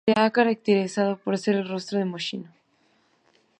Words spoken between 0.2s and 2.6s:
caracterizado por ser el rostro de Moschino.